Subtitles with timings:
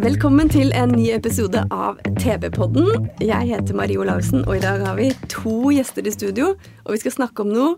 [0.00, 2.86] Velkommen til en ny episode av TV-podden.
[3.20, 6.54] Jeg heter Marie Olavsen, og i dag har vi to gjester i studio.
[6.86, 7.74] Og vi skal snakke om noe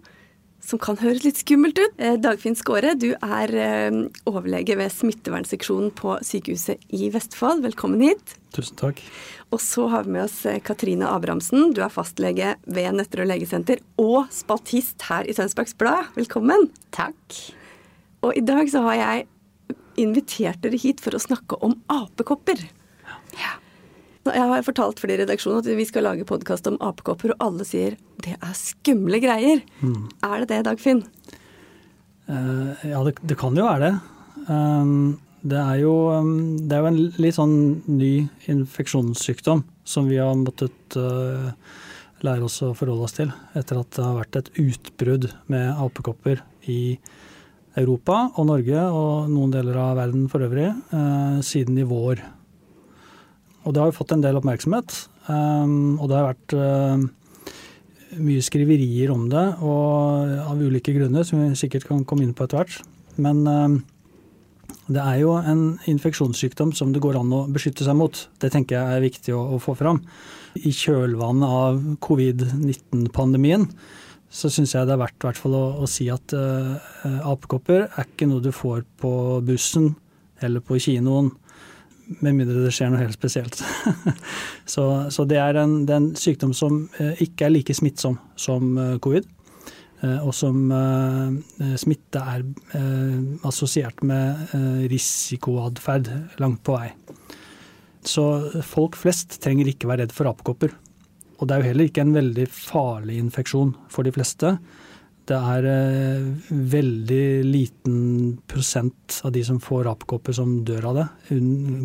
[0.62, 1.96] som kan høres litt skummelt ut.
[1.98, 3.98] Eh, Dagfinn Skåre, du er eh,
[4.30, 7.64] overlege ved smittevernseksjonen på sykehuset i Vestfold.
[7.66, 8.36] Velkommen hit.
[8.54, 9.02] Tusen takk.
[9.50, 11.74] Og så har vi med oss eh, Katrine Abrahamsen.
[11.74, 16.14] Du er fastlege ved Nøtterøy legesenter og spaltist her i Tønsbergs Blad.
[16.14, 16.70] Velkommen.
[16.94, 17.42] Takk.
[18.22, 19.30] Og i dag så har jeg
[20.00, 22.62] invitert dere hit for å snakke om apekopper.
[24.22, 27.42] Jeg har fortalt for de i redaksjonen at vi skal lage podkast om apekopper, og
[27.42, 29.64] alle sier det er skumle greier.
[29.82, 31.02] Er det det, Dagfinn?
[32.30, 33.94] Uh, ja, det, det kan jo være det.
[34.46, 36.36] Um, det, er jo, um,
[36.70, 37.56] det er jo en litt sånn
[37.90, 38.12] ny
[38.52, 41.50] infeksjonssykdom som vi har måttet uh,
[42.22, 46.44] lære oss å forholde oss til etter at det har vært et utbrudd med apekopper
[46.70, 46.96] i
[47.80, 52.20] Europa og Norge og noen deler av verden for øvrig uh, siden i vår.
[53.62, 54.94] Og det har jo fått en del oppmerksomhet.
[55.28, 57.06] Um, og det har vært uh,
[58.20, 62.44] mye skriverier om det, og av ulike grunner, som vi sikkert kan komme inn på
[62.44, 62.82] etter hvert.
[63.22, 63.44] Men
[64.92, 68.16] det er jo en infeksjonssykdom som det går an å beskytte seg mot.
[68.42, 70.02] Det tenker jeg er viktig å få fram.
[70.58, 73.68] I kjølvannet av covid-19-pandemien
[74.32, 76.80] så syns jeg det er verdt å, å si at uh,
[77.28, 79.12] apekopper er ikke noe du får på
[79.44, 79.92] bussen
[80.42, 81.28] eller på kinoen,
[82.24, 83.60] med mindre det skjer noe helt spesielt.
[84.74, 88.18] så, så det, er en, det er en sykdom som uh, ikke er like smittsom
[88.40, 89.28] som uh, covid.
[90.02, 90.56] Og som
[91.78, 92.40] smitte er
[93.46, 94.50] assosiert med
[94.90, 96.08] risikoatferd
[96.42, 96.88] langt på vei.
[98.02, 98.24] Så
[98.66, 100.74] folk flest trenger ikke være redd for apekopper.
[101.42, 104.54] Og det er jo heller ikke en veldig farlig infeksjon for de fleste.
[105.26, 107.96] Det er eh, veldig liten
[108.46, 111.08] prosent av de som får rapkopper som dør av det.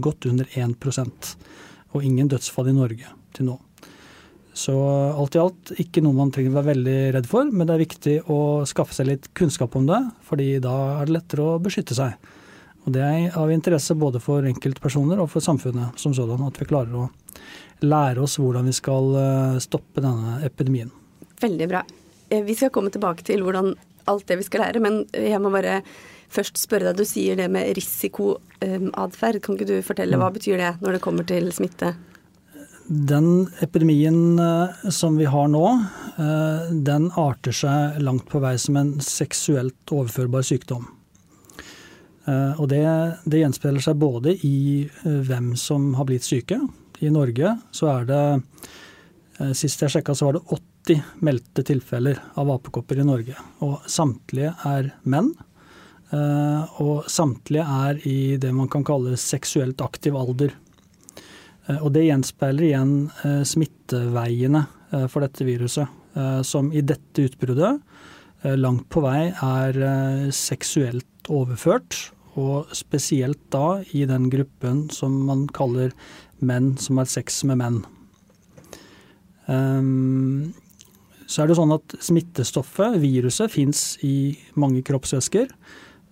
[0.04, 1.32] Godt under 1%
[1.96, 3.58] Og ingen dødsfall i Norge til nå.
[4.58, 7.76] Så alt i alt ikke noe man trenger å være veldig redd for, men det
[7.76, 11.60] er viktig å skaffe seg litt kunnskap om det, fordi da er det lettere å
[11.62, 12.16] beskytte seg.
[12.88, 16.70] Og det er av interesse både for enkeltpersoner og for samfunnet som sådan, at vi
[16.70, 17.06] klarer å
[17.86, 20.92] lære oss hvordan vi skal eh, stoppe denne epidemien.
[21.42, 21.84] Veldig bra.
[22.30, 23.76] Eh, Vi skal komme tilbake til hvordan
[24.08, 25.82] alt det vi skal lære, men jeg må bare
[26.32, 26.98] først spørre deg.
[26.98, 29.42] Du sier det med risikoatferd.
[29.44, 31.94] Kan ikke du fortelle hva betyr det når det kommer til smitte?
[32.88, 35.64] Den epidemien eh, som vi har nå,
[36.18, 40.88] eh, den arter seg langt på vei som en seksuelt overførbar sykdom.
[42.28, 42.84] Eh, Og det,
[43.28, 46.62] det gjenspeiler seg både i eh, hvem som har blitt syke.
[47.04, 48.22] I Norge så er det
[49.40, 53.36] eh, Sist jeg sjekka så var det 80 meldte tilfeller av apekopper i Norge.
[53.66, 55.34] Og samtlige er menn.
[56.16, 60.56] eh, Og samtlige er i det man kan kalle seksuelt aktiv alder.
[61.68, 62.96] Eh, Og det gjenspeiler igjen
[63.46, 64.66] smitteveiene
[65.12, 65.84] for dette viruset,
[66.48, 67.82] som i dette utbruddet
[68.56, 75.92] langt på vei er seksuelt overført, og spesielt da i den gruppen som man kaller
[76.42, 77.82] menn som har sex med menn.
[79.48, 80.54] Um,
[81.28, 85.50] Så er det sånn at smittestoffet, viruset, fins i mange kroppsvæsker.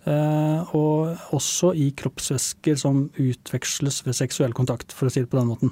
[0.05, 5.39] eh, Og også i kroppsvæsker som utveksles ved seksuell kontakt, for å si det på
[5.39, 5.71] den måten.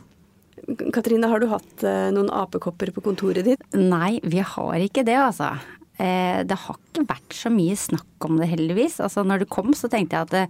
[0.94, 3.60] Katrine, har du hatt eh, noen apekopper på kontoret ditt?
[3.76, 5.60] Nei, vi har ikke det, altså.
[6.04, 9.00] Eh, Det har ikke vært så mye snakk om det, heldigvis.
[9.04, 10.46] Altså, når det kom, så tenkte jeg at det,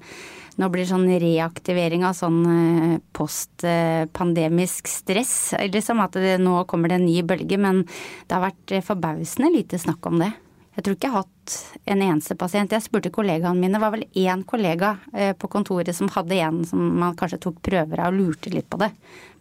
[0.57, 5.54] nå blir sånn reaktivering av sånn eh, postpandemisk stress.
[5.69, 9.54] Liksom at det, nå kommer det en ny bølge, men det har vært eh, forbausende
[9.54, 10.31] lite snakk om det.
[10.74, 11.56] Jeg tror ikke jeg har hatt
[11.94, 12.74] en eneste pasient.
[12.74, 16.63] Jeg spurte kollegaene mine, det var vel én kollega eh, på kontoret som hadde en
[16.66, 18.89] som man kanskje tok prøver av og lurte litt på det.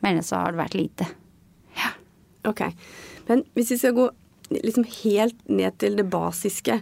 [0.03, 1.09] Men ellers så har det vært lite.
[2.49, 2.61] Ok.
[3.29, 4.09] Men hvis vi skal gå
[4.61, 6.81] liksom helt ned til det basiske.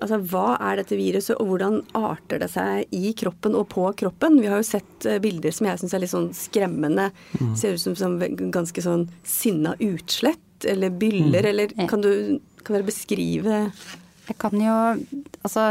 [0.00, 4.38] Altså, Hva er dette viruset, og hvordan arter det seg i kroppen og på kroppen?
[4.40, 7.10] Vi har jo sett eh, bilder som jeg syns er litt sånn skremmende.
[7.58, 8.16] Ser ut som, som
[8.52, 13.60] ganske sånn sinna utslett eller byller, eller kan du kan dere beskrive
[14.28, 14.74] Jeg kan jo
[15.40, 15.62] Altså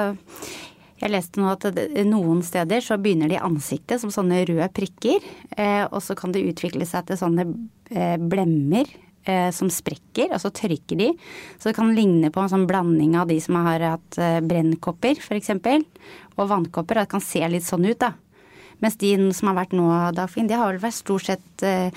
[1.00, 1.68] Jeg leste nå at
[2.08, 5.24] noen steder så begynner det i ansiktet som sånne røde prikker.
[5.56, 7.46] Eh, og så kan det utvikle seg til sånne
[7.94, 8.90] eh, blemmer
[9.26, 11.12] eh, som sprekker, og så tørker de.
[11.58, 15.20] Så det kan ligne på en sånn blanding av de som har hatt eh, brennkopper
[15.20, 15.54] f.eks.
[16.38, 17.00] Og vannkopper.
[17.00, 18.14] Og det kan se litt sånn ut, da.
[18.80, 21.90] Mens de som har vært nå, Dagfinn, de har vel vært stort sett eh,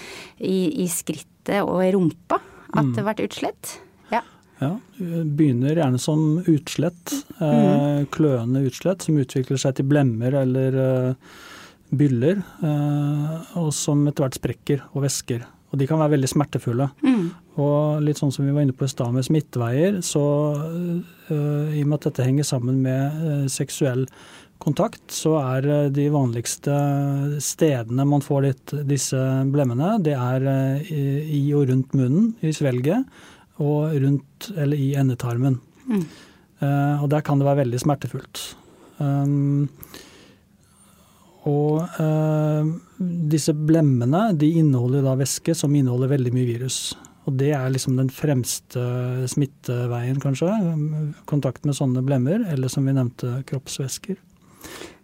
[0.43, 2.41] i, i skrittet og i rumpa
[2.73, 3.77] at det har vært utslett.
[4.13, 4.23] Ja.
[4.63, 11.33] Ja, Begynner gjerne som utslett, eh, kløende utslett som utvikler seg til blemmer eller eh,
[11.93, 15.45] byller, eh, og som etter hvert sprekker og væsker.
[15.73, 16.87] Og de kan være veldig smertefulle.
[17.63, 20.25] Og litt sånn som vi var inne på i stad med smitteveier, så
[21.33, 24.07] eh, i og med at dette henger sammen med eh, seksuell
[24.63, 26.75] kontakt, så er de vanligste
[27.43, 29.19] stedene man får litt, disse
[29.51, 30.45] blemmene, det er
[30.87, 31.01] i,
[31.41, 33.09] i og rundt munnen, i svelget,
[33.59, 35.59] og rundt eller i endetarmen.
[36.63, 38.43] Eh, og der kan det være veldig smertefullt.
[39.03, 39.69] Um,
[41.49, 42.69] og eh,
[43.33, 46.93] disse blemmene de inneholder da væske som inneholder veldig mye virus.
[47.27, 48.83] Og det er liksom den fremste
[49.31, 50.51] smitteveien, kanskje.
[51.31, 54.19] Kontakt med sånne blemmer, eller som vi nevnte, kroppsvæsker.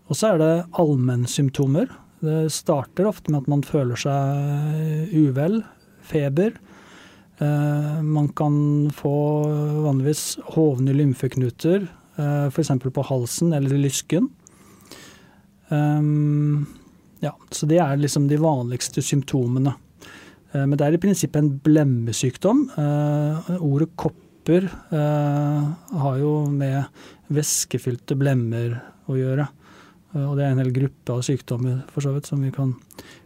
[0.09, 1.91] Og så er det allmennsymptomer.
[2.25, 5.61] Det starter ofte med at man føler seg uvel,
[6.09, 6.57] feber.
[7.39, 8.57] Eh, man kan
[8.95, 9.15] få
[9.85, 11.87] vanligvis hovne lymfeknuter,
[12.19, 12.75] eh, f.eks.
[12.83, 14.31] på halsen eller i lysken.
[15.69, 16.67] Um,
[17.21, 19.75] ja, så det er liksom de vanligste symptomene.
[20.53, 22.65] Eh, men det er i prinsippet en blemmesykdom.
[22.79, 25.71] Eh, ordet kopper eh,
[26.03, 26.89] har jo med
[27.35, 28.79] væskefylte blemmer
[29.09, 29.49] å gjøre.
[30.19, 32.73] Og det er en hel gruppe av sykdommer for så vidt som vi kan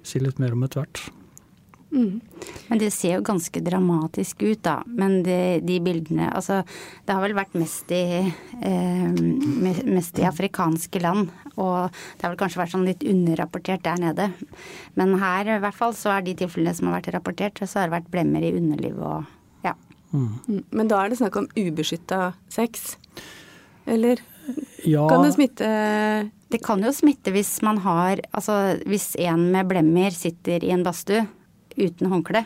[0.02, 1.04] si litt mer om etter hvert.
[1.92, 4.78] Men det ser jo ganske dramatisk ut, da.
[4.86, 6.62] Men de, de bildene Altså,
[7.04, 8.32] det har vel vært mest i,
[8.64, 9.20] eh,
[9.84, 11.28] mest i afrikanske land.
[11.54, 14.30] Og det har vel kanskje vært sånn litt underrapportert der nede.
[14.96, 17.90] Men her i hvert fall så er de tilfellene som har vært rapportert, så har
[17.90, 19.76] det vært blemmer i underlivet og ja.
[20.16, 20.64] Mm.
[20.72, 22.96] Men da er det snakk om ubeskytta sex?
[23.84, 24.22] Eller
[24.86, 25.66] Ja, kan det smitte
[26.50, 30.84] Det kan jo smitte hvis man har Altså hvis en med blemmer sitter i en
[30.86, 31.24] badstue
[31.76, 32.44] uten håndkle,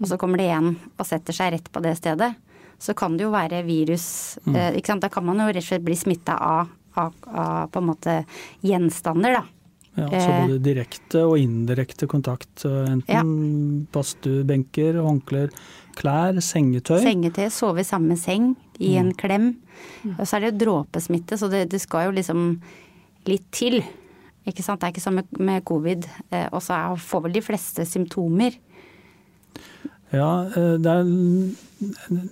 [0.00, 2.32] og så kommer det igjen og setter seg rett på det stedet,
[2.78, 4.06] så kan det jo være virus.
[4.50, 5.04] Eh, ikke sant?
[5.04, 8.16] Da kan man jo rett og slett bli smitta av, av, av på en måte
[8.66, 9.44] gjenstander, da.
[10.02, 12.66] ja, så både direkte og indirekte kontakt.
[12.66, 13.22] Enten ja.
[13.94, 15.54] badstuebenker, håndklær,
[15.98, 16.98] klær, sengetøy.
[17.06, 18.52] Sengetøy, sove i samme seng,
[18.82, 19.52] i en klem.
[20.16, 22.48] Og så er det jo dråpesmitte, så det, det skal jo liksom
[23.30, 23.80] litt til.
[24.44, 24.80] Ikke sant?
[24.80, 26.08] Det er ikke som med, covid.
[26.30, 28.58] Eh, og så får vel de fleste symptomer.
[30.12, 31.08] Ja, eh, det er,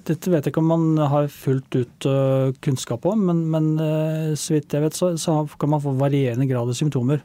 [0.06, 4.32] dette vet jeg ikke om man har fullt ut eh, kunnskap om, men, men eh,
[4.38, 7.22] så vidt jeg vet så, så kan man få varierende grad av symptomer.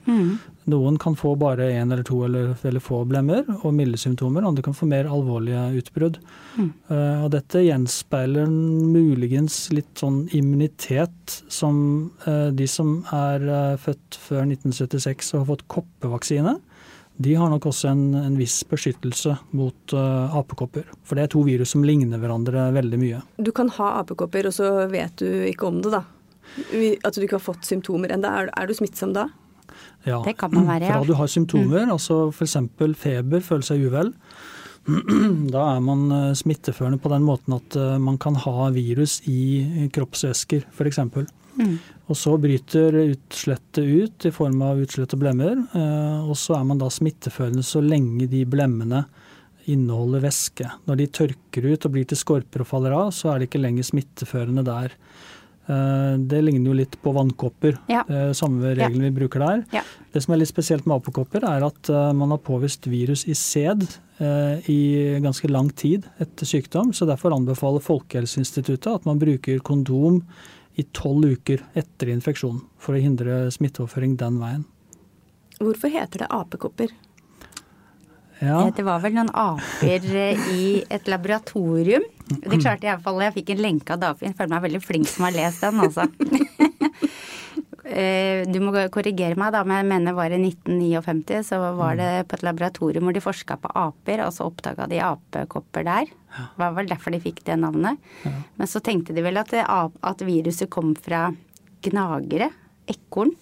[0.68, 4.66] Noen kan få bare én eller to eller, eller få blemmer og milde symptomer, andre
[4.66, 6.20] kan få mer alvorlige utbrudd.
[6.60, 11.78] Eh, og dette gjenspeiler muligens litt sånn immunitet som
[12.28, 16.58] de som er født før 1976 og har fått koppevaksine.
[17.18, 20.86] De har nok også en, en viss beskyttelse mot uh, apekopper.
[21.08, 23.24] For det er to virus som ligner hverandre veldig mye.
[23.42, 26.04] Du kan ha apekopper, og så vet du ikke om det, da.
[27.04, 28.30] At du ikke har fått symptomer ennå.
[28.30, 29.28] Er, er du smittsom da?
[30.06, 30.22] Ja.
[30.26, 31.00] Det kan man være, ja.
[31.00, 32.56] Fra du har symptomer, altså f.eks.
[33.02, 34.14] feber, føle seg uvel,
[35.54, 39.90] da er man eh, smitteførende på den måten at eh, man kan ha virus i
[39.94, 41.02] kroppsvæsker, f.eks.
[42.08, 46.64] Og så bryter utslettet ut i form av utslett og blemmer, eh, og så er
[46.70, 49.06] man da smitteførende så lenge de blemmene
[49.68, 50.70] inneholder væske.
[50.88, 53.60] Når de tørker ut og blir til skorper og faller av, så er det ikke
[53.66, 54.96] lenger smitteførende der.
[55.68, 58.06] Eh, Det ligner jo litt på vannkopper, Ja.
[58.08, 59.66] eh, samme regelen vi bruker der.
[59.74, 59.82] Ja.
[60.14, 63.84] Det som er litt spesielt med apekopper, er at man har påvist virus i sæd
[64.68, 66.92] i ganske lang tid etter sykdom.
[66.94, 70.24] Så derfor anbefaler Folkehelseinstituttet at man bruker kondom
[70.78, 74.64] i tolv uker etter infeksjonen, for å hindre smitteoverføring den veien.
[75.58, 76.92] Hvorfor heter det apekopper?
[78.40, 82.04] Ja, Eh, Det var vel noen aper eh, i et laboratorium.
[82.30, 83.24] Det klarte jeg iallfall.
[83.26, 84.36] Jeg fikk en lenke av Dagfinn.
[84.38, 86.06] Føler meg veldig flink som har lest den, altså.
[87.98, 92.28] Eh, Du må korrigere meg, da, men jeg mener var i 1959 så var det
[92.30, 96.12] på et laboratorium hvor de forska på aper, og så oppdaga de apekopper der.
[96.38, 97.98] Det var vel derfor de fikk det navnet.
[98.24, 101.32] Men så tenkte de vel at, det, at viruset kom fra
[101.88, 102.52] gnagere,
[102.88, 103.34] ekorn.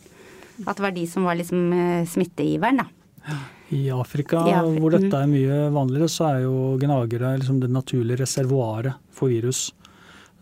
[0.65, 1.73] At det var de som var liksom
[2.07, 2.87] smittegiveren, da.
[3.73, 7.71] I Afrika, I Afrika, hvor dette er mye vanligere, så er jo gnagere liksom det
[7.73, 9.71] naturlige reservoaret for virus.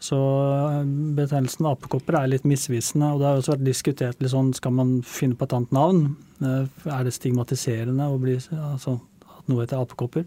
[0.03, 0.79] Så eh,
[1.15, 3.13] betegnelsen apekopper er litt misvisende.
[3.13, 6.01] og Det har også vært diskutert litt sånn, skal man finne på et annet navn.
[6.43, 10.25] Eh, Er det stigmatiserende å bli, altså, at noe heter apekopper?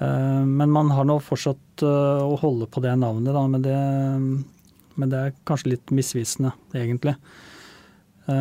[0.00, 3.76] Eh, Men man har nå fortsatt å holde på det navnet, da, men, det,
[4.96, 7.14] men det er kanskje litt misvisende, egentlig.
[8.28, 8.34] I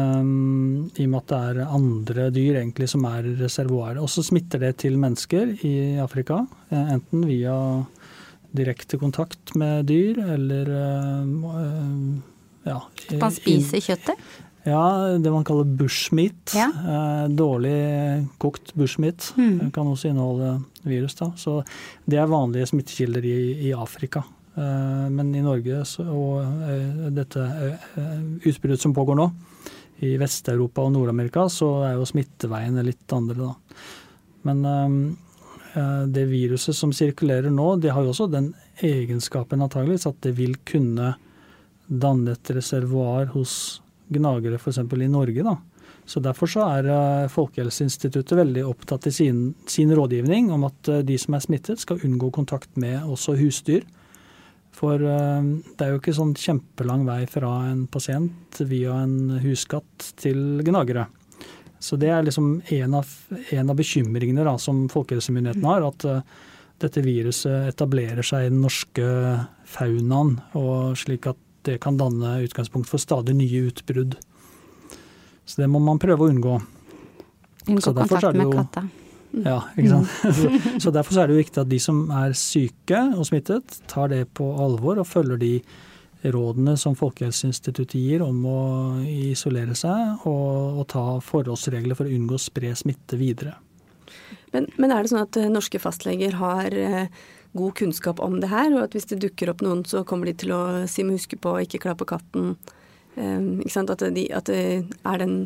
[1.06, 4.02] og med at det er andre dyr egentlig som er reservoaret.
[4.04, 6.42] Og så smitter det til mennesker i Afrika,
[6.76, 7.54] enten via
[8.58, 12.18] direkte kontakt med dyr eller uh,
[12.68, 12.82] ja,
[13.22, 14.28] Man spiser kjøttet?
[14.68, 16.52] Ja, det man kaller bushmeat.
[16.58, 16.66] Ja.
[16.68, 19.72] Eh, dårlig kokt bushmeat Mm.
[19.72, 21.16] kan også inneholde virus.
[21.16, 21.32] Da.
[21.40, 21.64] Så
[22.06, 24.26] det er vanlige smittekilder i, i Afrika.
[24.58, 29.30] Eh, men i Norge så, og eh, dette eh, utbruddet som pågår nå,
[30.04, 33.80] i Vest-Europa og Nord-Amerika, så er jo smitteveiene litt andre, da.
[34.50, 34.90] Men eh,
[36.10, 38.48] det viruset som sirkulerer nå, det har jo også den
[38.82, 41.12] egenskapen antageligvis at det vil kunne
[41.88, 43.54] danne et reservoar hos
[44.12, 44.80] gnagere f.eks.
[44.80, 45.44] i Norge.
[45.44, 45.56] Da.
[46.08, 51.04] Så Derfor så er eh, Folkehelseinstituttet veldig opptatt i sin, sin rådgivning om at eh,
[51.08, 53.84] de som er smittet skal unngå kontakt med også husdyr.
[54.76, 60.14] For eh, det er jo ikke sånn kjempelang vei fra en pasient via en huskatt
[60.20, 61.10] til gnagere.
[61.80, 63.10] Så det er liksom en av,
[63.54, 65.86] en av bekymringene da, som folkehelsemyndighetene har.
[65.88, 66.46] At uh,
[66.82, 69.08] dette viruset etablerer seg i den norske
[69.68, 74.16] faunaen, og slik at det kan danne utgangspunkt for stadig nye utbrudd.
[75.48, 76.56] Så det må man prøve å unngå.
[77.68, 78.88] Unngå kontakt med katta.
[79.44, 80.14] Ja, ikke sant?
[80.38, 83.76] Så, så derfor så er det jo viktig at de som er syke og smittet,
[83.92, 85.52] tar det på alvor og følger de
[86.34, 88.60] rådene som Folkehelseinstituttet gir om å
[89.08, 93.58] isolere seg og, og ta forholdsregler for å unngå å spre smitte videre.
[94.56, 97.12] Men, men er det sånn at eh, norske fastleger har eh,
[97.58, 100.38] god kunnskap om det her, og at hvis det dukker opp noen, så kommer de
[100.44, 102.56] til å si må huske på å ikke klappe katten?
[103.20, 103.94] Eh, ikke sant?
[103.94, 105.40] At, de, at er den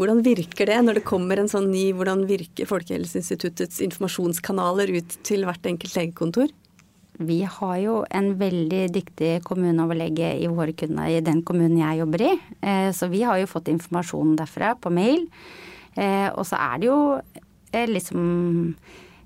[0.00, 5.44] Hvordan virker det når det kommer en sånn ny Hvordan virker Folkehelseinstituttets informasjonskanaler ut til
[5.44, 6.54] hvert enkelt legekontor?
[7.26, 12.40] Vi har jo en veldig dyktig kommuneoverlege i kunder i den kommunen jeg jobber i.
[12.60, 15.28] Eh, Så vi har jo fått informasjon derfra på mail.
[15.96, 17.20] Eh, Og så er det jo
[17.72, 18.76] eh, liksom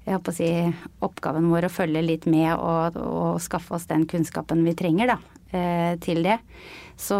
[0.07, 4.07] jeg håper å si, oppgaven vår å følge litt med og, og skaffe oss den
[4.07, 5.17] kunnskapen vi trenger da,
[5.99, 6.37] til det.
[6.95, 7.19] Så,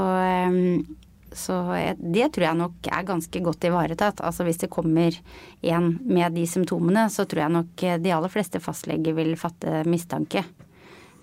[1.35, 1.57] så
[1.99, 4.23] det tror jeg nok er ganske godt ivaretatt.
[4.23, 5.19] Altså hvis det kommer
[5.67, 10.45] en med de symptomene, så tror jeg nok de aller fleste fastleger vil fatte mistanke.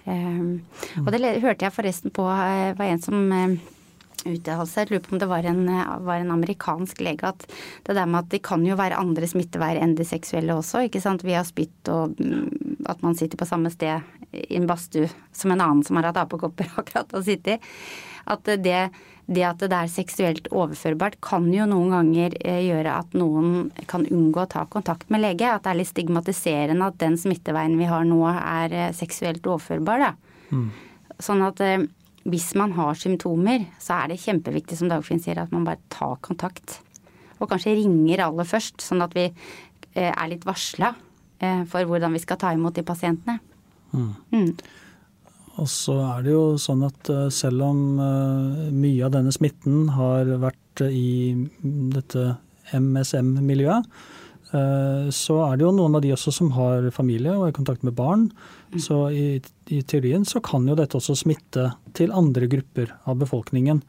[0.04, 0.64] Um,
[1.06, 3.54] og det hørte jeg forresten på eh, var en som eh,
[4.28, 7.46] uttalte seg, lurer på om det var en, eh, var en amerikansk lege, at
[7.88, 11.02] det der med at det kan jo være andre smitteveier enn de seksuelle også, ikke
[11.04, 11.26] sant.
[11.28, 15.64] Via spytt og mm, at man sitter på samme sted i en badstue som en
[15.64, 17.74] annen som har hatt apekopper akkurat og sitte i.
[18.34, 18.84] At det,
[19.25, 24.03] det at det er seksuelt overførbart kan jo noen ganger eh, gjøre at noen kan
[24.03, 25.48] unngå å ta kontakt med lege.
[25.48, 30.03] At det er litt stigmatiserende at den smitteveien vi har nå er eh, seksuelt overførbar.
[30.03, 30.60] Da.
[31.24, 31.86] Sånn at eh,
[32.27, 36.20] hvis man har symptomer, så er det kjempeviktig som Dagfinn sier, at man bare tar
[36.24, 36.82] kontakt.
[37.39, 39.30] Og kanskje ringer aller først, sånn at vi
[39.94, 40.94] er litt varsla
[41.70, 43.36] for hvordan vi skal ta imot de pasientene.
[43.94, 44.56] Mm.
[45.62, 49.92] Og så er det jo sånn at eh, selv om eh, mye av denne smitten
[49.94, 51.12] har vært eh, i
[51.94, 52.34] dette
[52.74, 53.96] MSM-miljøet,
[54.54, 57.82] så er det jo noen av de også som har familie og er i kontakt
[57.82, 58.28] med barn.
[58.78, 59.40] Så i,
[59.74, 63.82] i teorien så kan jo dette også smitte til andre grupper av befolkningen.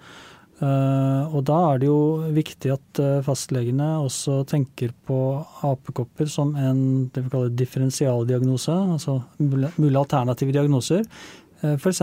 [0.64, 1.98] Og da er det jo
[2.32, 5.18] viktig at fastlegene også tenker på
[5.68, 6.80] apekopper som en
[7.12, 11.04] det vi kaller differensialdiagnose, altså mulige alternative diagnoser.
[11.64, 12.00] F.eks.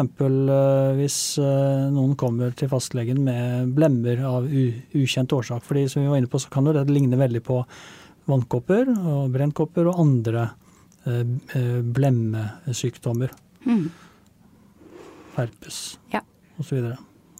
[0.98, 5.64] hvis eh, noen kommer til fastlegen med blemmer av u ukjent årsak.
[5.64, 7.60] fordi som vi var inne på, så kan det ligne veldig på
[8.30, 10.48] vannkopper og brennkopper og andre
[11.06, 11.22] eh,
[11.58, 13.32] eh, blemmesykdommer.
[13.66, 13.90] Mm.
[15.38, 16.22] Herpes Ja.
[16.60, 16.94] osv.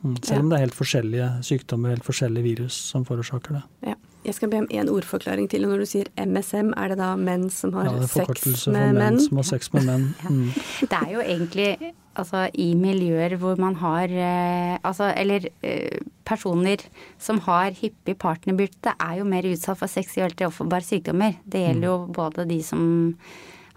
[0.04, 0.16] Mm.
[0.24, 3.64] Selv om det er helt forskjellige sykdommer, helt forskjellige virus som forårsaker det.
[3.92, 3.96] Ja.
[4.24, 5.64] Jeg skal be om en ordforklaring til.
[5.66, 8.72] Når du sier MSM, er det da menn som har Ja, det er sex for
[8.72, 9.20] med menn menn?
[9.20, 10.14] som har sex med menn.
[10.30, 10.52] Mm.
[10.82, 16.84] Det er jo egentlig altså i miljøer hvor man har eh, altså eller eh, personer
[17.22, 21.38] som har hyppig partnerbytte, er jo mer utsatt for seksuelt overforbare sykdommer.
[21.46, 22.84] Det gjelder jo både de som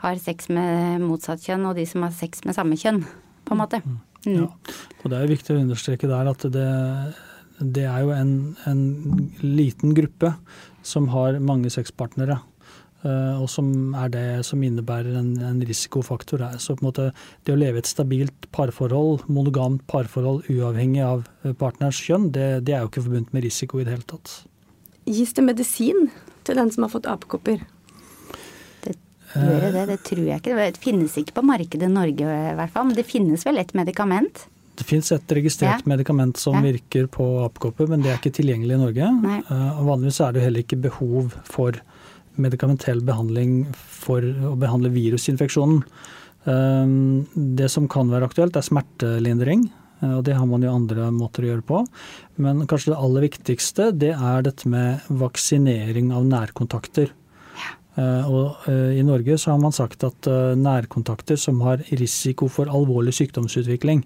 [0.05, 3.05] har sex med motsatt kjønn og de som har sex med samme kjønn,
[3.45, 3.81] på en måte.
[3.85, 4.01] Mm.
[4.29, 4.49] Ja.
[5.03, 6.69] Og det er jo viktig å understreke der at det,
[7.61, 8.35] det er jo en,
[8.69, 8.83] en
[9.43, 10.35] liten gruppe
[10.85, 12.39] som har mange sexpartnere.
[13.05, 16.59] Eh, og som er det som innebærer en, en risikofaktor her.
[16.59, 17.07] Så på en måte
[17.45, 21.25] det å leve et stabilt parforhold, monogamt parforhold uavhengig av
[21.61, 24.35] partnerens kjønn, det, det er jo ikke forbundet med risiko i det hele tatt.
[25.07, 26.11] Gis det medisin
[26.45, 27.61] til den som har fått apekopper?
[28.85, 28.95] Det,
[29.35, 30.55] gjør det, det tror jeg ikke.
[30.57, 32.87] Det finnes ikke på markedet i Norge i hvert fall.
[32.91, 34.45] Men det finnes vel et medikament?
[34.79, 35.91] Det finnes et registrert Ja.
[35.91, 36.61] medikament som Ja.
[36.63, 39.11] virker på apekopper, men det er ikke tilgjengelig i Norge.
[39.23, 39.39] Nei.
[39.39, 41.73] Eh, vanligvis er det heller ikke behov for
[42.41, 45.83] medikamentell behandling for å behandle virusinfeksjonen.
[46.45, 46.87] Eh,
[47.57, 49.71] Det som kan være aktuelt, er smertelindring.
[50.05, 51.87] Og det har man jo andre måter å gjøre på.
[52.37, 57.13] Men kanskje det aller viktigste, det er dette med vaksinering av nærkontakter.
[57.97, 62.49] Eh, Og eh, i Norge så har man sagt at eh, nærkontakter som har risiko
[62.51, 64.05] for alvorlig sykdomsutvikling,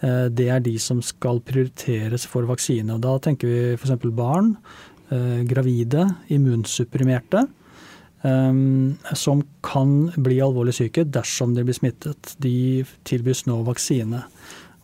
[0.00, 2.88] det er de som skal prioriteres for vaksine.
[2.94, 4.06] Og da tenker vi f.eks.
[4.16, 4.54] barn,
[5.44, 7.42] gravide, immunsupprimerte.
[8.22, 12.34] Eh, Som kan bli alvorlig syke dersom de blir smittet.
[12.38, 14.24] De tilbys nå vaksine.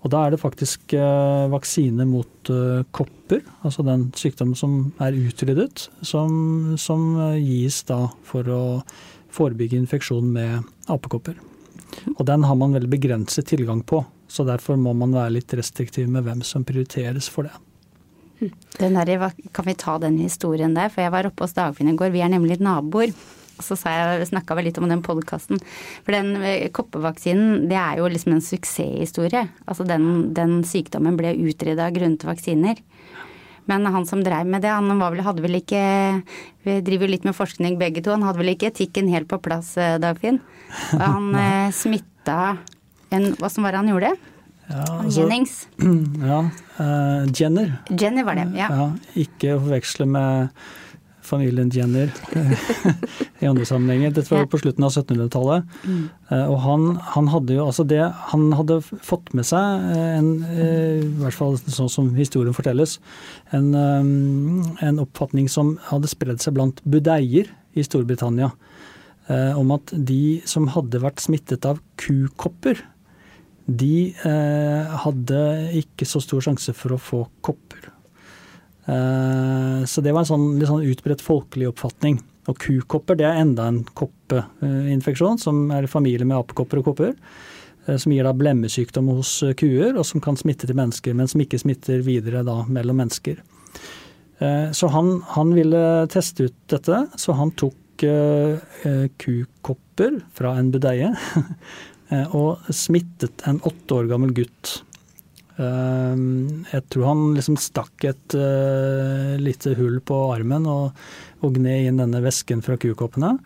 [0.07, 5.17] Og da er det faktisk eh, vaksine mot eh, kopper, altså den sykdommen som er
[5.19, 8.63] utryddet, som, som eh, gis da for å
[9.35, 11.41] forebygge infeksjon med apekopper.
[12.15, 16.07] Og den har man veldig begrenset tilgang på, så derfor må man være litt restriktiv
[16.13, 17.59] med hvem som prioriteres for det.
[18.81, 20.91] Den der, kan vi ta den historien der?
[20.93, 23.15] For jeg var oppe hos Dagfinn i går, vi er nemlig naboer.
[23.57, 25.61] Og så snakka vi litt om den podkasten.
[26.05, 29.47] For den eh, koppevaksinen, det er jo liksom en suksesshistorie.
[29.65, 32.83] Altså den, den sykdommen ble utrydda grunnet vaksiner.
[33.67, 35.81] Men han som dreiv med det, han var vel, hadde vel ikke
[36.63, 38.13] Vi driver jo litt med forskning begge to.
[38.15, 40.43] Han hadde vel ikke etikken helt på plass, eh, Dagfinn.
[40.93, 42.59] Og han eh, smitta
[43.15, 44.17] en som var det han gjorde?
[44.69, 45.69] Ja, altså, Jennings.
[46.33, 46.41] ja,
[46.81, 47.77] uh, Jenner.
[48.01, 48.67] Jenner var det, ja.
[48.73, 48.87] Ja,
[49.23, 50.49] ikke forveksle med
[51.27, 52.11] familien Jenner
[53.43, 54.13] i andre sammenhenger.
[54.15, 54.49] Dette var Ja.
[54.51, 55.65] på slutten av 1700-tallet.
[56.31, 56.85] Eh, Og han,
[57.17, 57.99] han hadde jo altså det
[58.31, 63.01] Han hadde fått med seg en, eh, i hvert fall sånn som historien fortelles,
[63.51, 68.53] en, en oppfatning som hadde spredd seg blant budeier i Storbritannia.
[69.27, 72.79] Om at de som hadde vært smittet av kukopper,
[73.67, 75.41] de eh, hadde
[75.81, 77.89] ikke så stor sjanse for å få kopper.
[78.87, 82.21] Eh, så det var en sånn, litt sånn utbredt folkelig oppfatning.
[82.47, 87.15] Og kukopper det er enda en koppeinfeksjon som er i familie med apekopper og kopper.
[87.89, 91.43] eh, Som gir da blemmesykdom hos kuer, og som kan smitte til mennesker, men som
[91.43, 93.43] ikke smitter videre da mellom mennesker.
[94.39, 100.55] Eh, Så han, han ville teste ut dette, så han tok eh, eh, kukopper fra
[100.61, 101.11] en budeie
[102.37, 104.77] og smittet en åtte år gammel gutt.
[105.57, 106.17] Eh,
[106.73, 110.97] Jeg tror han liksom stakk et eh, lite hull på armen og,
[111.43, 113.37] og gned inn denne væsken fra kukoppene.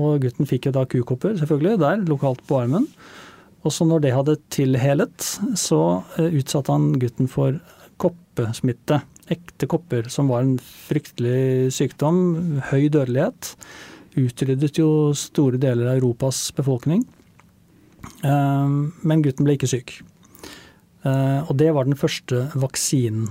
[0.00, 2.86] Og gutten fikk jo da kukopper, selvfølgelig, der lokalt på armen.
[3.66, 7.58] Og så når det hadde tilhelet, så eh, utsatte han gutten for
[8.00, 9.02] koppesmitte.
[9.30, 12.60] Ekte kopper, som var en fryktelig sykdom.
[12.70, 13.52] Høy dødelighet.
[14.18, 17.04] Utryddet jo store deler av Europas befolkning.
[18.24, 18.68] Eh,
[19.02, 20.00] Men gutten ble ikke syk.
[21.04, 23.28] Eh, Og det var den første vaksinen.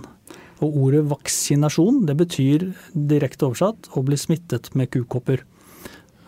[0.59, 5.45] Og ordet vaksinasjon, det betyr direkte oversatt å bli smittet med kukopper.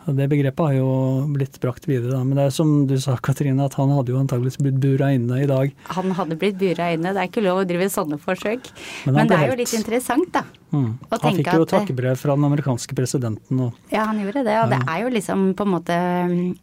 [0.07, 2.23] Det begrepet har jo blitt brakt videre, da.
[2.25, 5.43] Men det er som du sa, Katrine, at han hadde jo antageligvis blitt bura inne
[5.43, 5.75] i dag.
[5.93, 7.11] Han hadde blitt bura inne.
[7.13, 8.71] Det er ikke lov å drive sånne forsøk.
[9.05, 10.41] Men Men det er jo litt interessant, da.
[10.71, 10.97] Mm.
[11.11, 13.59] Han fikk jo at takkebrev fra den amerikanske presidenten.
[13.67, 14.57] Og, Ja, han gjorde det.
[14.63, 16.53] Og det er jo liksom på en måte eh,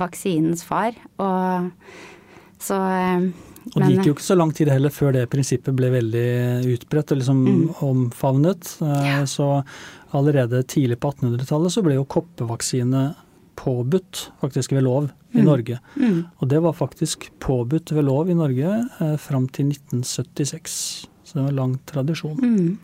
[0.00, 0.96] vaksinens far.
[1.22, 1.70] Og
[2.62, 3.28] så eh,
[3.74, 6.26] og det gikk jo ikke så lang tid heller før det prinsippet ble veldig
[6.76, 7.62] utbredt og liksom Mm.
[7.82, 8.76] omfavnet.
[8.80, 9.24] Ja.
[9.26, 9.64] Så
[10.14, 13.16] allerede tidlig på 1800-tallet så ble jo koppevaksine
[13.56, 15.80] påbudt faktisk ved lov i Norge.
[15.96, 16.26] Mm.
[16.38, 21.08] Og det var faktisk påbudt ved lov i Norge eh, fram til 1976.
[21.24, 22.38] Så det var lang tradisjon.
[22.38, 22.78] Mm.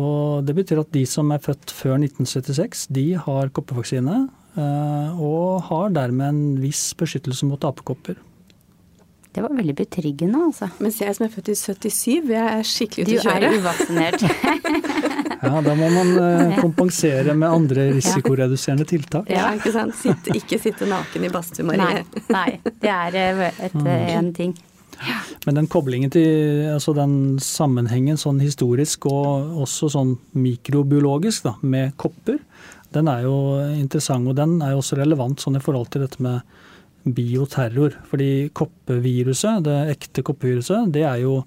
[0.00, 4.28] Og det betyr at de som er født før 1976, de har koppevaksine.
[4.56, 8.18] Eh, Og har dermed en viss beskyttelse mot apekopper.
[9.30, 10.66] Det var veldig betryggende, altså.
[10.82, 14.24] Mens jeg som er født i 77, jeg er skikkelig Du ute å er uvaksinert.
[15.40, 19.30] Ja, Da må man eh, kompensere med andre risikoreduserende tiltak.
[19.32, 19.94] Ja, ikke sant.
[19.96, 22.24] Sitte, ikke sitte naken i badstue, Nei, Marie.
[22.28, 24.52] nei, det er eh, et, eh, en ting.
[25.46, 31.94] Men den koblingen til altså den sammenhengen sånn historisk og også sånn mikrobiologisk da, med
[32.00, 32.36] kopper,
[32.94, 33.36] den er jo
[33.74, 34.28] interessant.
[34.28, 36.40] Og den er jo også relevant sånn i forhold til dette med
[37.04, 37.96] bioterror.
[38.10, 41.40] Fordi koppeviruset, det ekte koppeviruset, det er jo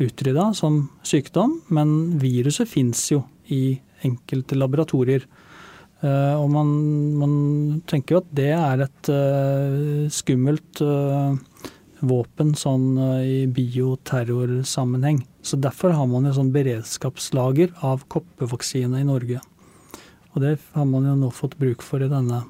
[0.00, 3.22] utrydda som sykdom, men viruset fins jo
[3.52, 5.26] i enkelte laboratorier.
[6.00, 6.70] Eh, og man,
[7.20, 7.34] man
[7.90, 11.66] tenker jo at det er et eh, skummelt eh,
[12.00, 15.20] våpen sånn i bioterrorsammenheng.
[15.44, 19.42] Så derfor har man jo sånn beredskapslager av koppevaksine i Norge.
[20.34, 22.44] Og det har man jo nå fått bruk for i denne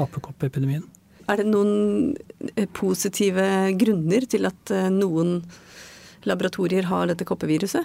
[0.00, 0.84] apekoppepidemien.
[1.30, 2.14] Er det noen
[2.52, 3.44] eh, positive
[3.80, 5.38] grunner til at eh, noen
[6.28, 7.84] laboratorier har dette koppeviruset?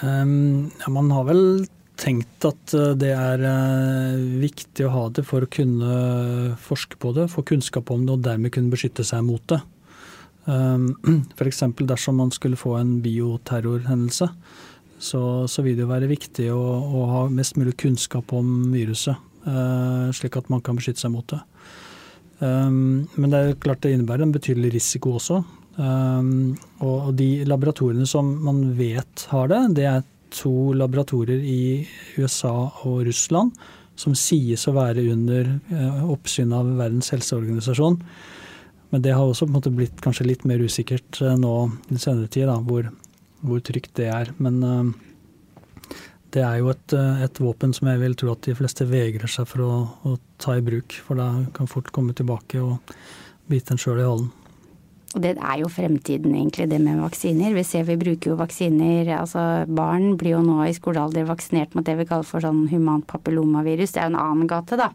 [0.00, 1.44] Um, ja, man har vel
[2.00, 3.44] tenkt at eh, det er
[4.42, 8.24] viktig å ha det for å kunne forske på det, få kunnskap om det og
[8.26, 9.62] dermed kunne beskytte seg mot det.
[10.50, 10.96] Um,
[11.36, 11.60] F.eks.
[11.86, 14.26] dersom man skulle få en bioterrorhendelse,
[15.00, 19.16] så, så vil det jo være viktig å, å ha mest mulig kunnskap om viruset,
[19.46, 21.40] uh, slik at man kan beskytte seg mot det.
[22.40, 25.40] Um, men det er klart det innebærer en betydelig risiko også.
[25.80, 31.86] Um, og de laboratoriene som man vet har det, det er to laboratorier i
[32.20, 32.52] USA
[32.86, 33.54] og Russland
[34.00, 37.98] som sies å være under uh, oppsyn av Verdens helseorganisasjon.
[38.90, 41.54] Men det har også på en måte blitt kanskje litt mer usikkert uh, nå
[41.90, 42.88] i senere tid, da, hvor,
[43.44, 44.32] hvor trygt det er.
[44.38, 44.90] Men eh,
[46.34, 49.30] det er jo et, eh, et våpen som jeg vil tro at de fleste vegrer
[49.30, 50.94] seg for å, å ta i bruk.
[51.06, 52.78] For da kan fort komme tilbake og
[53.50, 54.30] bite en sjøl i halen.
[55.10, 57.50] Og det er jo fremtiden egentlig, det med vaksiner.
[57.56, 61.86] Vi ser vi bruker jo vaksiner Altså barn blir jo nå i skolealder vaksinert mot
[61.86, 63.96] det vi kaller for sånn humant papillomavirus.
[63.96, 64.92] Det er jo en annen gate, da.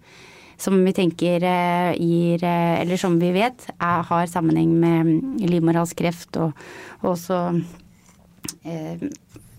[0.55, 6.55] Som vi tenker eh, gir Eller som vi vet er, har sammenheng med livmorhalskreft og,
[7.01, 7.41] og også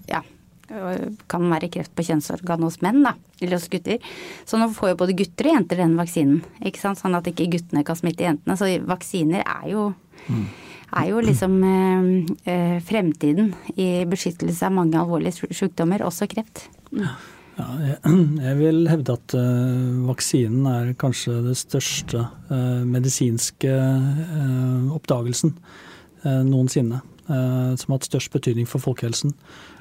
[0.07, 0.21] ja,
[1.31, 4.03] kan være kreft på kjønnsorgan hos menn, da, eller hos gutter.
[4.49, 7.01] Så nå får jo både gutter og jenter den vaksinen, ikke sant?
[7.01, 8.59] sånn at ikke guttene kan smitte jentene.
[8.59, 9.87] Så vaksiner er jo,
[10.91, 12.11] er jo liksom eh,
[12.51, 16.67] eh, fremtiden i beskyttelse av mange alvorlige sykdommer, også kreft.
[16.91, 17.15] Ja,
[17.57, 22.27] jeg, vil hevde at uh, vaksinen er kanskje det største
[22.85, 23.71] medisinske
[24.93, 25.55] oppdagelsen
[26.45, 27.01] noensinne.
[27.27, 29.33] Som har hatt størst betydning for folkehelsen.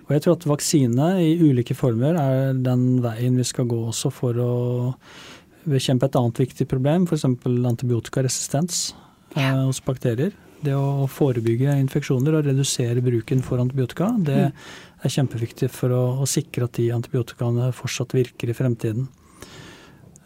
[0.05, 4.11] Og jeg tror at vaksine i ulike former er den veien vi skal gå også
[4.13, 4.53] for å
[5.65, 7.25] bekjempe et annet viktig problem, f.eks.
[7.25, 8.81] antibiotikaresistens
[9.33, 10.35] eh, hos bakterier.
[10.65, 16.29] Det å forebygge infeksjoner og redusere bruken for antibiotika, det er kjempeviktig for å, å
[16.29, 19.09] sikre at de antibiotikaene fortsatt virker i fremtiden.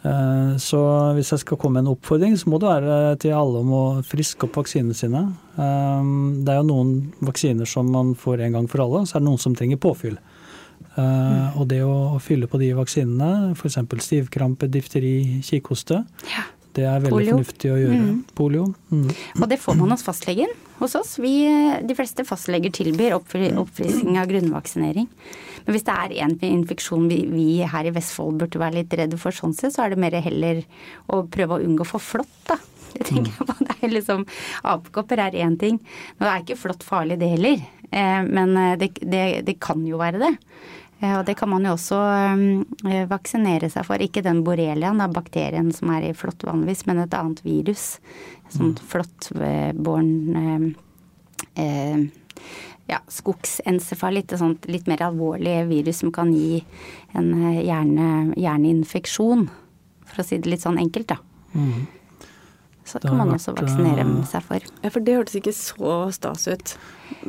[0.04, 0.80] Eh, Så
[1.16, 3.84] hvis jeg skal komme med en oppfordring, så må det være til alle om å
[4.06, 5.26] friske opp vaksinene sine.
[5.58, 6.04] Eh,
[6.44, 9.28] Det er jo noen vaksiner som man får en gang for alle, så er det
[9.30, 10.18] noen som trenger påfyll.
[10.98, 13.76] Eh, Og det å fylle på de vaksinene, f.eks.
[14.00, 16.06] stivkrampe, difteri, kikhoste,
[16.78, 17.36] det er veldig Polio.
[17.38, 18.08] fornuftig å gjøre.
[18.38, 18.66] Polio.
[18.94, 19.08] Mm.
[19.42, 21.18] Og det får man hos fastlegen hos oss.
[21.20, 21.34] Vi,
[21.84, 25.08] de fleste fastleger tilbyr oppfri- oppfriskning av grunnvaksinering.
[25.66, 29.18] Men hvis det er en infeksjon vi, vi her i Vestfold burde være litt redde
[29.20, 30.62] for sånn sett, så er det mer heller
[31.12, 32.56] å prøve å unngå for flått, da.
[32.90, 33.54] Det tenker jeg på.
[33.60, 34.24] Det er liksom,
[34.66, 35.76] Apekopper er én ting.
[36.18, 37.60] Nå er ikke flått farlig, det heller.
[37.92, 40.32] Eh, Men eh, det, det, det kan jo være det.
[41.02, 42.00] Eh, Og det kan man jo også
[42.90, 44.02] eh, vaksinere seg for.
[44.04, 48.00] Ikke den borreliaen, da, bakterien som er i flått vanligvis, men et annet virus.
[48.52, 50.76] Sånn flåttbåren
[51.56, 52.02] eh, eh,
[52.90, 56.64] ja, skogsencefalitt, et sånt litt mer alvorlig virus som kan gi
[57.14, 59.48] en eh, hjerne, hjerneinfeksjon.
[60.10, 61.20] For å si det litt sånn enkelt, da.
[62.90, 64.66] Så Det kan man vært, også vaksinere eh, seg for.
[64.82, 66.76] Ja, for det hørtes ikke så stas ut.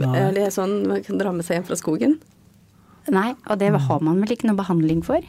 [0.00, 0.14] Nei.
[0.40, 2.16] Er sånn man kan dra med seg hjem fra skogen?
[3.08, 5.24] Nei, og det har man vel ikke noe behandling for?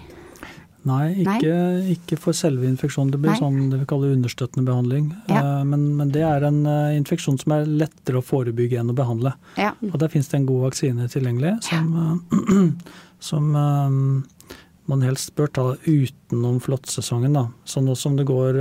[0.82, 1.54] Nei, ikke,
[1.94, 3.12] ikke for selve infeksjonen.
[3.14, 3.38] Det blir Nei.
[3.38, 5.12] sånn det vi kaller understøttende behandling.
[5.30, 5.42] Ja.
[5.60, 8.98] Eh, Men, men det er en eh, infeksjon som er lettere å forebygge enn å
[8.98, 9.36] behandle.
[9.62, 9.76] Ja.
[9.92, 12.64] Og der finnes det en god vaksine tilgjengelig som, ja.
[13.30, 14.56] som eh,
[14.90, 17.38] man helst bør ta utenom flåttsesongen.
[17.64, 18.58] Så nå som det går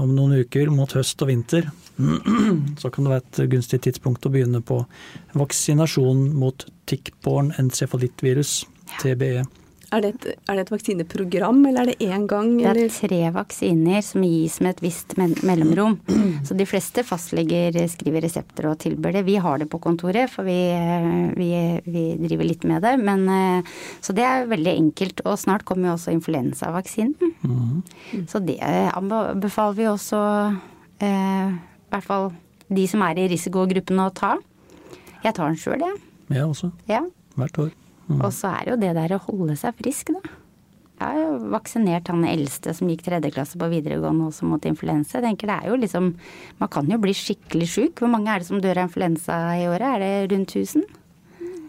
[0.00, 1.68] om noen uker mot høst og vinter,
[2.80, 4.80] så kan det være et gunstig tidspunkt å begynne på
[5.38, 8.64] vaksinasjon mot tikkborne encefalittvirus,
[9.00, 9.44] TBE.
[9.94, 12.48] Er det, et, er det et vaksineprogram, eller er det én gang?
[12.58, 15.94] Det er tre vaksiner som gis med et visst mellomrom.
[16.46, 19.22] Så de fleste fastleger skriver resepter og tilbyr det.
[19.28, 21.50] Vi har det på kontoret, for vi, eh, vi,
[21.86, 22.96] vi driver litt med det.
[22.98, 25.22] Men, eh, så det er veldig enkelt.
[25.24, 27.14] Og snart kommer jo også influensavaksinen.
[28.26, 30.20] Så det anbefaler vi også
[30.98, 32.32] eh, i hvert fall
[32.66, 34.34] de som er i risikogruppen å ta.
[35.22, 36.02] Jeg tar den sjøl, jeg.
[36.28, 37.02] Jeg også, Ja.
[37.36, 37.70] hvert år.
[38.10, 40.20] Og så er jo det der å holde seg frisk, da.
[40.96, 45.18] Jeg har jo vaksinert han eldste som gikk tredje klasse på videregående også mot influensa.
[45.20, 46.14] Jeg tenker det er jo liksom
[46.58, 47.94] Man kan jo bli skikkelig sjuk.
[48.00, 49.82] Hvor mange er det som dør av influensa i året?
[49.82, 50.84] Er det rundt 1000?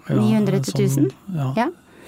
[0.07, 1.09] 900 til 1000?
[1.11, 1.53] Sånn, ja.
[1.57, 1.67] Ja.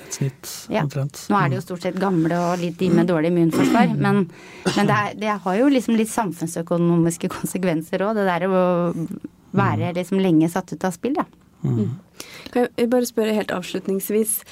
[0.09, 0.81] snitt Ja.
[0.83, 1.27] omtrent.
[1.29, 4.29] Nå er det jo stort sett gamle og litt de med dårlig immunforsvar, men,
[4.77, 8.63] men det, er, det har jo liksom litt samfunnsøkonomiske konsekvenser òg, det der å
[9.53, 11.25] være liksom lenge satt ut av spill, da.
[11.63, 14.43] Kan jeg bare spørre helt avslutningsvis.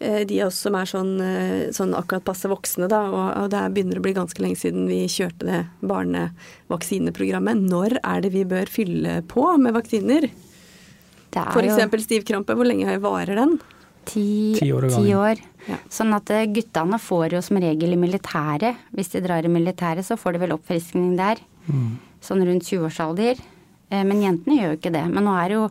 [0.00, 3.50] eh, De av oss som er sånn, eh, sånn akkurat passe voksne, da, og, og
[3.50, 7.60] det er- begynner å bli ganske lenge siden vi kjørte det barnevaksineprogrammet.
[7.68, 10.30] Når er det vi bør fylle på med vaksiner?
[11.30, 11.76] F.eks.
[11.78, 13.60] jo stivkrampe, hvor lenge varer den?
[14.10, 15.38] ti, Ti år ti år.
[15.68, 15.76] Ja.
[15.92, 18.76] Sånn at eh, guttene får jo som regel i militæret.
[18.96, 21.36] Hvis de drar i militæret, så får de vel oppfriskning der.
[22.20, 23.38] Sånn rundt 20-årsalder.
[23.92, 25.04] Eh, Men jentene gjør jo ikke det.
[25.12, 25.70] Men nå er det jo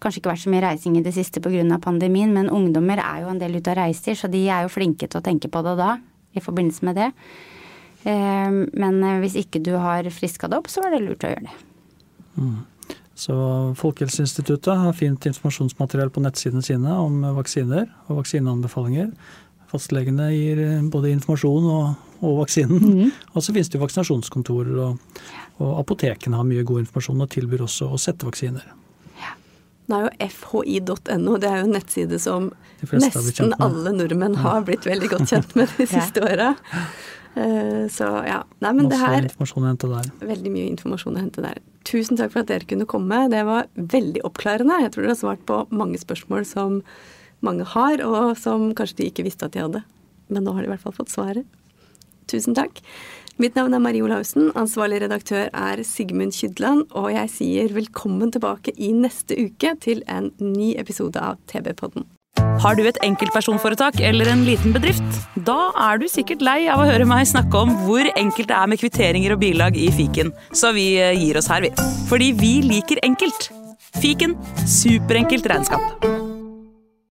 [0.00, 1.78] kanskje ikke vært så mye reising i det siste pga.
[1.78, 5.08] pandemien, men ungdommer er jo en del ute og reiser, så de er jo flinke
[5.08, 5.98] til å tenke på det da,
[6.34, 7.12] i forbindelse med det.
[8.04, 11.32] Eh, Men eh, hvis ikke du har friska det opp, så er det lurt å
[11.32, 11.56] gjøre det.
[13.20, 13.34] Så
[13.76, 19.10] Folkehelseinstituttet har fint informasjonsmateriell på nettsidene sine om vaksiner og vaksineanbefalinger.
[19.70, 23.10] Fastlegene gir eh, både informasjon og, og vaksinen.
[23.34, 25.22] Og så finnes det jo vaksinasjonskontorer, og,
[25.60, 28.64] og apotekene har mye god informasjon og tilbyr også å sette vaksiner.
[29.90, 32.50] Det er jo fhi.no, det er jo en nettside som
[32.94, 36.52] nesten alle nordmenn har blitt veldig godt kjent med de siste åra.
[37.34, 38.40] Eh, Så ja.
[38.62, 40.08] Nei, men det Masse her informasjon å hente der.
[40.32, 41.60] Veldig mye informasjon å hente der.
[41.86, 43.22] Tusen takk for at dere kunne komme.
[43.32, 44.80] Det var veldig oppklarende.
[44.84, 46.80] Jeg tror dere har svart på mange spørsmål som
[47.46, 49.84] mange har, og som kanskje de ikke visste at de hadde.
[50.30, 51.46] Men nå har de i hvert fall fått svaret.
[52.30, 52.82] Tusen takk.
[53.38, 54.50] Mitt navn er Marie Olaussen.
[54.58, 56.86] Ansvarlig redaktør er Sigmund Kydland.
[56.98, 62.08] Og jeg sier velkommen tilbake i neste uke til en ny episode av TV-podden.
[62.60, 65.16] Har du et enkeltpersonforetak eller en liten bedrift?
[65.48, 68.70] Da er du sikkert lei av å høre meg snakke om hvor enkelt det er
[68.70, 71.72] med kvitteringer og bilag i fiken, så vi eh, gir oss her, vi.
[72.10, 73.50] Fordi vi liker enkelt.
[74.00, 74.36] Fiken
[74.68, 76.29] superenkelt regnskap.